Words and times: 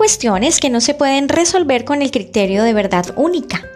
cuestiones 0.00 0.60
que 0.60 0.70
no 0.70 0.80
se 0.80 0.94
pueden 0.94 1.28
resolver 1.28 1.84
con 1.84 2.00
el 2.00 2.10
criterio 2.10 2.62
de 2.62 2.72
verdad 2.72 3.12
única. 3.16 3.68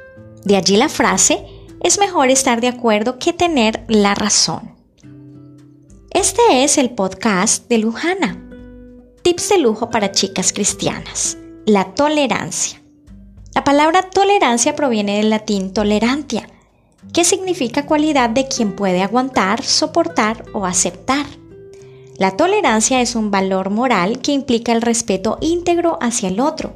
De 0.42 0.56
allí 0.56 0.78
la 0.78 0.88
frase, 0.88 1.44
es 1.82 1.98
mejor 1.98 2.30
estar 2.30 2.62
de 2.62 2.68
acuerdo 2.68 3.18
que 3.18 3.34
tener 3.34 3.84
la 3.88 4.14
razón. 4.14 4.74
Este 6.10 6.64
es 6.64 6.78
el 6.78 6.88
podcast 6.88 7.68
de 7.68 7.76
Lujana. 7.76 8.42
Tips 9.22 9.50
de 9.50 9.58
lujo 9.58 9.90
para 9.90 10.12
chicas 10.12 10.54
cristianas. 10.54 11.36
La 11.66 11.92
tolerancia. 11.92 12.80
La 13.54 13.62
palabra 13.62 14.08
tolerancia 14.08 14.74
proviene 14.74 15.18
del 15.18 15.28
latín 15.28 15.74
tolerantia, 15.74 16.48
que 17.12 17.24
significa 17.24 17.84
cualidad 17.84 18.30
de 18.30 18.48
quien 18.48 18.74
puede 18.74 19.02
aguantar, 19.02 19.62
soportar 19.62 20.46
o 20.54 20.64
aceptar. 20.64 21.26
La 22.16 22.36
tolerancia 22.36 23.00
es 23.00 23.16
un 23.16 23.30
valor 23.30 23.70
moral 23.70 24.20
que 24.20 24.32
implica 24.32 24.72
el 24.72 24.82
respeto 24.82 25.38
íntegro 25.40 25.98
hacia 26.00 26.28
el 26.28 26.38
otro, 26.38 26.74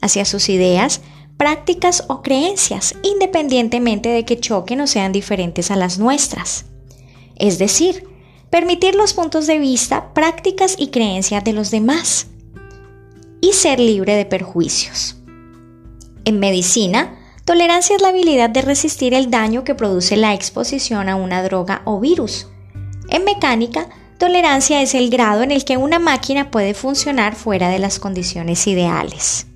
hacia 0.00 0.24
sus 0.24 0.48
ideas, 0.48 1.00
prácticas 1.36 2.04
o 2.08 2.22
creencias, 2.22 2.96
independientemente 3.02 4.08
de 4.08 4.24
que 4.24 4.40
choquen 4.40 4.80
o 4.80 4.86
sean 4.86 5.12
diferentes 5.12 5.70
a 5.70 5.76
las 5.76 5.98
nuestras. 5.98 6.66
Es 7.36 7.58
decir, 7.58 8.04
permitir 8.50 8.96
los 8.96 9.14
puntos 9.14 9.46
de 9.46 9.58
vista, 9.58 10.12
prácticas 10.12 10.74
y 10.76 10.88
creencias 10.88 11.44
de 11.44 11.52
los 11.52 11.70
demás 11.70 12.26
y 13.40 13.52
ser 13.52 13.78
libre 13.78 14.16
de 14.16 14.26
perjuicios. 14.26 15.16
En 16.24 16.40
medicina, 16.40 17.16
tolerancia 17.44 17.96
es 17.96 18.02
la 18.02 18.08
habilidad 18.08 18.50
de 18.50 18.62
resistir 18.62 19.14
el 19.14 19.30
daño 19.30 19.62
que 19.64 19.74
produce 19.74 20.16
la 20.16 20.34
exposición 20.34 21.08
a 21.08 21.16
una 21.16 21.42
droga 21.42 21.80
o 21.84 22.00
virus. 22.00 22.48
En 23.08 23.24
mecánica, 23.24 23.88
Tolerancia 24.20 24.82
es 24.82 24.94
el 24.94 25.08
grado 25.08 25.42
en 25.42 25.50
el 25.50 25.64
que 25.64 25.78
una 25.78 25.98
máquina 25.98 26.50
puede 26.50 26.74
funcionar 26.74 27.34
fuera 27.34 27.70
de 27.70 27.78
las 27.78 27.98
condiciones 27.98 28.66
ideales. 28.66 29.46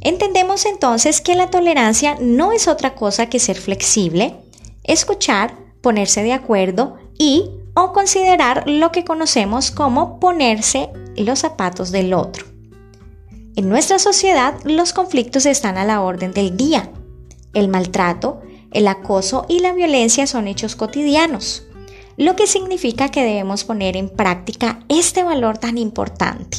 Entendemos 0.00 0.66
entonces 0.66 1.20
que 1.20 1.36
la 1.36 1.48
tolerancia 1.48 2.16
no 2.20 2.50
es 2.50 2.66
otra 2.66 2.96
cosa 2.96 3.28
que 3.28 3.38
ser 3.38 3.56
flexible, 3.56 4.34
escuchar, 4.82 5.54
ponerse 5.80 6.24
de 6.24 6.32
acuerdo 6.32 6.96
y 7.20 7.52
o 7.76 7.92
considerar 7.92 8.68
lo 8.68 8.90
que 8.90 9.04
conocemos 9.04 9.70
como 9.70 10.18
ponerse 10.18 10.90
los 11.16 11.38
zapatos 11.38 11.92
del 11.92 12.14
otro. 12.14 12.46
En 13.54 13.68
nuestra 13.68 14.00
sociedad 14.00 14.54
los 14.64 14.92
conflictos 14.92 15.46
están 15.46 15.78
a 15.78 15.84
la 15.84 16.00
orden 16.00 16.32
del 16.32 16.56
día. 16.56 16.90
El 17.54 17.68
maltrato, 17.68 18.40
el 18.72 18.88
acoso 18.88 19.46
y 19.48 19.60
la 19.60 19.72
violencia 19.72 20.26
son 20.26 20.48
hechos 20.48 20.74
cotidianos 20.74 21.67
lo 22.18 22.34
que 22.34 22.48
significa 22.48 23.10
que 23.10 23.22
debemos 23.22 23.64
poner 23.64 23.96
en 23.96 24.10
práctica 24.10 24.80
este 24.88 25.22
valor 25.22 25.58
tan 25.58 25.78
importante. 25.78 26.58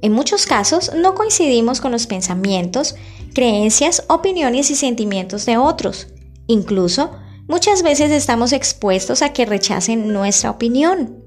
En 0.00 0.12
muchos 0.12 0.46
casos 0.46 0.92
no 0.94 1.14
coincidimos 1.14 1.80
con 1.80 1.90
los 1.90 2.06
pensamientos, 2.06 2.94
creencias, 3.34 4.04
opiniones 4.08 4.70
y 4.70 4.76
sentimientos 4.76 5.44
de 5.44 5.56
otros. 5.56 6.06
Incluso, 6.46 7.10
muchas 7.48 7.82
veces 7.82 8.12
estamos 8.12 8.52
expuestos 8.52 9.22
a 9.22 9.32
que 9.32 9.44
rechacen 9.44 10.12
nuestra 10.12 10.50
opinión. 10.50 11.24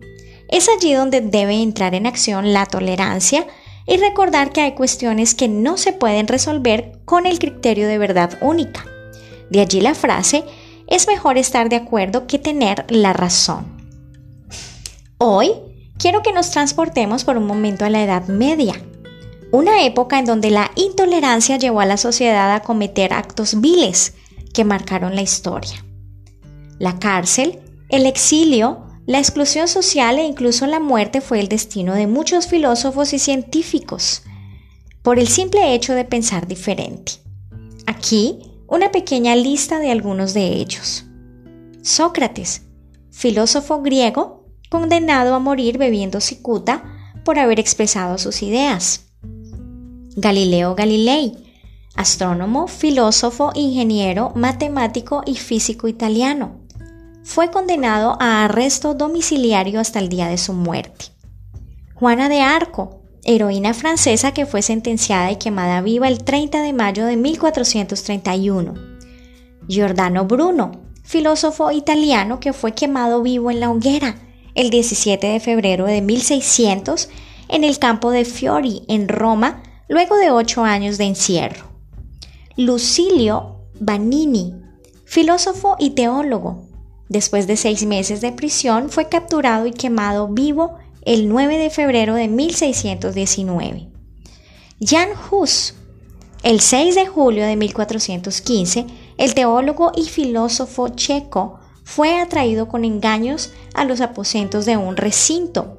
Es 0.47 0.69
allí 0.69 0.93
donde 0.93 1.19
debe 1.19 1.61
entrar 1.61 1.93
en 1.93 2.07
acción 2.07 2.53
la 2.53 2.65
tolerancia 2.65 3.45
y 3.85 3.97
recordar 3.97 4.53
que 4.53 4.61
hay 4.61 4.73
cuestiones 4.73 5.35
que 5.35 5.49
no 5.49 5.77
se 5.77 5.91
pueden 5.91 6.27
resolver 6.27 6.93
con 7.03 7.25
el 7.25 7.39
criterio 7.39 7.87
de 7.87 7.97
verdad 7.97 8.37
única. 8.41 8.85
De 9.49 9.59
allí 9.59 9.81
la 9.81 9.95
frase, 9.95 10.45
es 10.89 11.07
mejor 11.07 11.37
estar 11.37 11.69
de 11.69 11.75
acuerdo 11.75 12.27
que 12.27 12.39
tener 12.39 12.85
la 12.89 13.13
razón. 13.13 13.77
Hoy 15.19 15.51
quiero 15.97 16.23
que 16.23 16.33
nos 16.33 16.49
transportemos 16.51 17.23
por 17.23 17.37
un 17.37 17.45
momento 17.45 17.85
a 17.85 17.89
la 17.89 18.03
Edad 18.03 18.27
Media, 18.27 18.73
una 19.51 19.83
época 19.83 20.19
en 20.19 20.25
donde 20.25 20.49
la 20.49 20.71
intolerancia 20.75 21.57
llevó 21.57 21.81
a 21.81 21.85
la 21.85 21.97
sociedad 21.97 22.53
a 22.53 22.61
cometer 22.61 23.13
actos 23.13 23.61
viles 23.61 24.15
que 24.53 24.63
marcaron 24.63 25.15
la 25.15 25.21
historia. 25.21 25.85
La 26.79 26.97
cárcel, 26.97 27.59
el 27.89 28.05
exilio, 28.05 28.87
la 29.05 29.19
exclusión 29.19 29.67
social 29.67 30.17
e 30.17 30.23
incluso 30.23 30.65
la 30.65 30.79
muerte 30.79 31.21
fue 31.21 31.39
el 31.39 31.49
destino 31.49 31.93
de 31.93 32.07
muchos 32.07 32.47
filósofos 32.47 33.13
y 33.13 33.19
científicos, 33.19 34.23
por 35.03 35.19
el 35.19 35.27
simple 35.27 35.73
hecho 35.73 35.93
de 35.93 36.05
pensar 36.05 36.47
diferente. 36.47 37.13
Aquí 37.85 38.48
una 38.69 38.91
pequeña 38.91 39.35
lista 39.35 39.79
de 39.79 39.91
algunos 39.91 40.33
de 40.33 40.47
ellos. 40.47 41.05
Sócrates, 41.81 42.63
filósofo 43.11 43.81
griego, 43.81 44.45
condenado 44.69 45.33
a 45.33 45.39
morir 45.39 45.77
bebiendo 45.77 46.21
cicuta 46.21 46.83
por 47.25 47.39
haber 47.39 47.59
expresado 47.59 48.17
sus 48.17 48.43
ideas. 48.43 49.07
Galileo 50.15 50.75
Galilei, 50.75 51.33
astrónomo, 51.95 52.67
filósofo, 52.67 53.51
ingeniero, 53.55 54.31
matemático 54.35 55.23
y 55.25 55.35
físico 55.35 55.87
italiano. 55.87 56.59
Fue 57.23 57.51
condenado 57.51 58.17
a 58.19 58.45
arresto 58.45 58.93
domiciliario 58.93 59.79
hasta 59.79 59.99
el 59.99 60.09
día 60.09 60.27
de 60.27 60.37
su 60.37 60.53
muerte. 60.53 61.05
Juana 61.95 62.29
de 62.29 62.41
Arco, 62.41 62.98
heroína 63.23 63.73
francesa 63.73 64.33
que 64.33 64.45
fue 64.45 64.61
sentenciada 64.61 65.31
y 65.31 65.37
quemada 65.37 65.81
viva 65.81 66.07
el 66.07 66.23
30 66.23 66.61
de 66.61 66.73
mayo 66.73 67.05
de 67.05 67.17
1431. 67.17 68.73
Giordano 69.67 70.25
Bruno, 70.25 70.71
filósofo 71.03 71.71
italiano 71.71 72.39
que 72.39 72.53
fue 72.53 72.73
quemado 72.73 73.21
vivo 73.21 73.51
en 73.51 73.59
la 73.59 73.69
hoguera 73.69 74.15
el 74.55 74.69
17 74.69 75.27
de 75.27 75.39
febrero 75.39 75.85
de 75.85 76.01
1600 76.01 77.09
en 77.47 77.63
el 77.63 77.79
campo 77.79 78.11
de 78.11 78.25
Fiori, 78.25 78.83
en 78.87 79.07
Roma, 79.07 79.63
luego 79.87 80.17
de 80.17 80.31
ocho 80.31 80.63
años 80.63 80.97
de 80.97 81.05
encierro. 81.05 81.65
Lucilio 82.55 83.65
Vanini, 83.79 84.53
filósofo 85.05 85.75
y 85.79 85.91
teólogo. 85.91 86.67
Después 87.07 87.47
de 87.47 87.57
seis 87.57 87.85
meses 87.85 88.21
de 88.21 88.31
prisión, 88.31 88.89
fue 88.89 89.09
capturado 89.09 89.65
y 89.65 89.71
quemado 89.71 90.27
vivo 90.27 90.77
el 91.03 91.29
9 91.29 91.57
de 91.57 91.69
febrero 91.69 92.15
de 92.15 92.27
1619. 92.27 93.89
Jan 94.81 95.09
Hus, 95.29 95.73
el 96.43 96.61
6 96.61 96.95
de 96.95 97.07
julio 97.07 97.45
de 97.45 97.55
1415, 97.55 98.85
el 99.17 99.33
teólogo 99.33 99.91
y 99.95 100.05
filósofo 100.05 100.89
checo 100.89 101.59
fue 101.83 102.19
atraído 102.19 102.67
con 102.67 102.85
engaños 102.85 103.51
a 103.73 103.83
los 103.83 103.99
aposentos 103.99 104.65
de 104.65 104.77
un 104.77 104.95
recinto. 104.95 105.77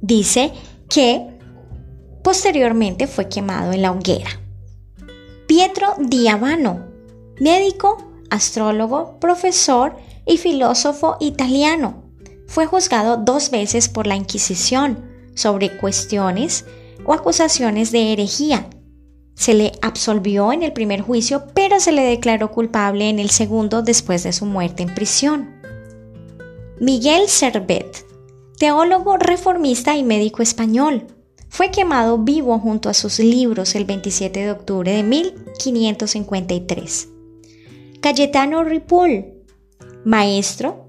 Dice 0.00 0.52
que 0.88 1.38
posteriormente 2.22 3.06
fue 3.06 3.28
quemado 3.28 3.72
en 3.72 3.82
la 3.82 3.90
hoguera. 3.90 4.30
Pietro 5.46 5.94
Diavano, 5.98 6.86
médico, 7.40 7.98
astrólogo, 8.30 9.18
profesor 9.18 9.96
y 10.26 10.36
filósofo 10.38 11.16
italiano, 11.20 12.03
fue 12.46 12.66
juzgado 12.66 13.16
dos 13.16 13.50
veces 13.50 13.88
por 13.88 14.06
la 14.06 14.14
Inquisición 14.16 15.10
sobre 15.34 15.76
cuestiones 15.78 16.66
o 17.04 17.12
acusaciones 17.12 17.90
de 17.92 18.12
herejía. 18.12 18.68
Se 19.34 19.54
le 19.54 19.72
absolvió 19.82 20.52
en 20.52 20.62
el 20.62 20.72
primer 20.72 21.00
juicio, 21.00 21.46
pero 21.54 21.80
se 21.80 21.90
le 21.92 22.02
declaró 22.02 22.52
culpable 22.52 23.08
en 23.08 23.18
el 23.18 23.30
segundo 23.30 23.82
después 23.82 24.22
de 24.22 24.32
su 24.32 24.46
muerte 24.46 24.84
en 24.84 24.94
prisión. 24.94 25.50
Miguel 26.80 27.28
Servet, 27.28 28.06
teólogo 28.58 29.16
reformista 29.16 29.96
y 29.96 30.04
médico 30.04 30.42
español, 30.42 31.06
fue 31.48 31.70
quemado 31.70 32.18
vivo 32.18 32.58
junto 32.58 32.88
a 32.88 32.94
sus 32.94 33.20
libros 33.20 33.76
el 33.76 33.84
27 33.84 34.40
de 34.40 34.50
octubre 34.50 34.92
de 34.92 35.04
1553. 35.04 37.08
Cayetano 38.00 38.64
Ripoll, 38.64 39.26
maestro, 40.04 40.83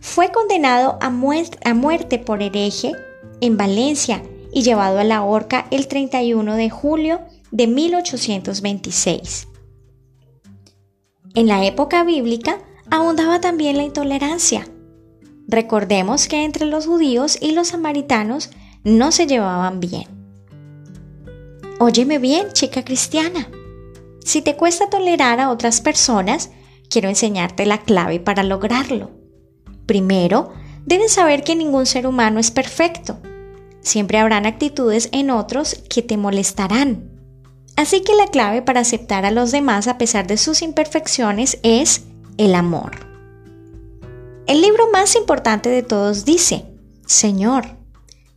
fue 0.00 0.32
condenado 0.32 0.98
a, 1.00 1.10
muerte 1.10 2.18
por 2.18 2.42
hereje 2.42 2.92
en 3.40 3.56
Valencia 3.56 4.22
y 4.52 4.62
llevado 4.62 4.98
a 4.98 5.04
la 5.04 5.22
horca 5.22 5.66
el 5.70 5.86
31 5.86 6.56
de 6.56 6.70
julio 6.70 7.20
de 7.50 7.66
1826. 7.66 9.48
En 11.34 11.46
la 11.46 11.64
época 11.64 12.02
bíblica 12.02 12.58
abundaba 12.90 13.40
también 13.40 13.76
la 13.76 13.84
intolerancia. 13.84 14.66
Recordemos 15.46 16.28
que 16.28 16.44
entre 16.44 16.66
los 16.66 16.86
judíos 16.86 17.38
y 17.40 17.52
los 17.52 17.68
samaritanos 17.68 18.50
no 18.82 19.12
se 19.12 19.26
llevaban 19.26 19.80
bien. 19.80 20.06
Óyeme 21.78 22.18
bien, 22.18 22.52
chica 22.52 22.84
cristiana. 22.84 23.48
Si 24.24 24.42
te 24.42 24.56
cuesta 24.56 24.90
tolerar 24.90 25.40
a 25.40 25.50
otras 25.50 25.80
personas, 25.80 26.50
quiero 26.88 27.08
enseñarte 27.08 27.66
la 27.66 27.78
clave 27.78 28.20
para 28.20 28.42
lograrlo. 28.42 29.19
Primero, 29.90 30.52
debes 30.86 31.14
saber 31.14 31.42
que 31.42 31.56
ningún 31.56 31.84
ser 31.84 32.06
humano 32.06 32.38
es 32.38 32.52
perfecto. 32.52 33.18
Siempre 33.80 34.18
habrán 34.18 34.46
actitudes 34.46 35.08
en 35.10 35.30
otros 35.30 35.82
que 35.88 36.00
te 36.00 36.16
molestarán. 36.16 37.10
Así 37.74 38.02
que 38.02 38.14
la 38.14 38.28
clave 38.28 38.62
para 38.62 38.82
aceptar 38.82 39.24
a 39.24 39.32
los 39.32 39.50
demás 39.50 39.88
a 39.88 39.98
pesar 39.98 40.28
de 40.28 40.36
sus 40.36 40.62
imperfecciones 40.62 41.58
es 41.64 42.02
el 42.38 42.54
amor. 42.54 43.04
El 44.46 44.60
libro 44.60 44.92
más 44.92 45.16
importante 45.16 45.70
de 45.70 45.82
todos 45.82 46.24
dice, 46.24 46.66
Señor, 47.04 47.76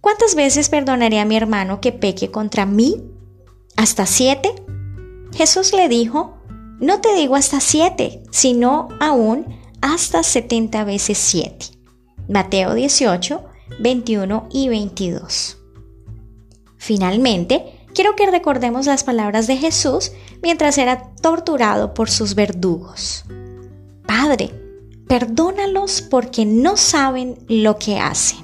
¿Cuántas 0.01 0.33
veces 0.33 0.69
perdonaré 0.69 1.19
a 1.19 1.25
mi 1.25 1.37
hermano 1.37 1.81
que 1.81 1.91
peque 1.91 2.31
contra 2.31 2.65
mí? 2.65 2.95
¿Hasta 3.77 4.07
siete? 4.07 4.55
Jesús 5.35 5.71
le 5.71 5.87
dijo, 5.87 6.39
no 6.79 6.99
te 6.99 7.13
digo 7.13 7.35
hasta 7.35 7.59
siete, 7.59 8.23
sino 8.31 8.87
aún 8.99 9.62
hasta 9.83 10.23
setenta 10.23 10.85
veces 10.85 11.17
siete. 11.17 11.65
Mateo 12.29 12.73
18, 12.73 13.43
21 13.79 14.47
y 14.49 14.69
22. 14.69 15.57
Finalmente, 16.77 17.85
quiero 17.93 18.15
que 18.15 18.31
recordemos 18.31 18.85
las 18.85 19.03
palabras 19.03 19.45
de 19.45 19.57
Jesús 19.57 20.13
mientras 20.41 20.77
era 20.77 21.13
torturado 21.21 21.93
por 21.93 22.09
sus 22.09 22.33
verdugos. 22.33 23.25
Padre, 24.07 24.51
perdónalos 25.09 26.01
porque 26.01 26.45
no 26.45 26.77
saben 26.77 27.37
lo 27.49 27.77
que 27.77 27.99
hacen. 27.99 28.39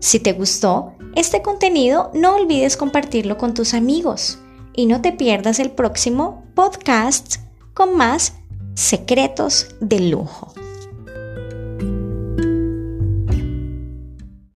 Si 0.00 0.18
te 0.18 0.32
gustó 0.32 0.94
este 1.14 1.40
contenido, 1.40 2.10
no 2.14 2.34
olvides 2.34 2.76
compartirlo 2.76 3.38
con 3.38 3.54
tus 3.54 3.74
amigos 3.74 4.40
y 4.74 4.86
no 4.86 5.02
te 5.02 5.12
pierdas 5.12 5.60
el 5.60 5.70
próximo 5.70 6.44
podcast 6.56 7.36
con 7.74 7.96
más 7.96 8.32
secretos 8.76 9.68
de 9.80 10.00
lujo. 10.00 10.52